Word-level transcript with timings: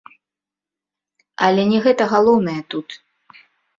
Але 1.47 1.61
не 1.73 1.79
гэта 1.89 2.03
галоўнае 2.15 2.59
тут. 2.75 2.89